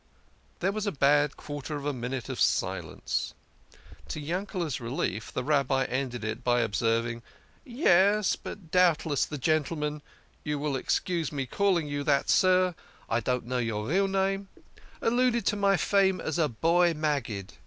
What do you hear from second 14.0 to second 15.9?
name) alluded to my